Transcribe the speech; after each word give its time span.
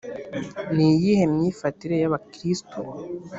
ni 0.75 0.87
iyihe 0.95 1.23
myifatire 1.33 1.95
y’abakristu 1.99 2.79